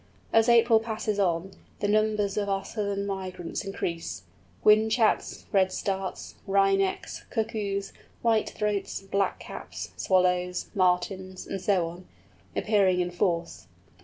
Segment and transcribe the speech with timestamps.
[0.33, 4.23] As April passes on, the numbers of our summer migrants increase;
[4.63, 7.93] Whinchats, Redstarts, Wrynecks, Cuckoos,
[8.23, 12.07] Whitethroats, Blackcaps, Swallows, Martins, and so on,
[12.55, 13.67] appearing in force.